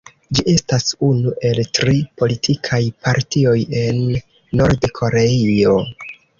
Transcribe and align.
Ĝi 0.37 0.43
estas 0.51 0.87
unu 1.07 1.33
el 1.49 1.61
tri 1.81 1.93
politikaj 2.23 2.81
partioj 3.05 3.55
en 3.85 4.03
Nord-Koreio. 4.63 5.81